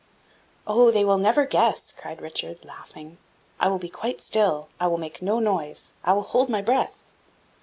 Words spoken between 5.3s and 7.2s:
noise I will hold my breath."